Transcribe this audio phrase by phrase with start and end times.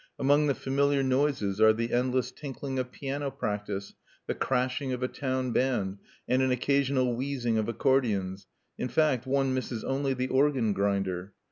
[0.17, 3.93] Among the familiar noises are the endless tinkling of piano practice,
[4.25, 8.47] the crashing of a town band, and an occasional wheezing of accordions:
[8.79, 11.33] in fact, one misses only the organ grinder.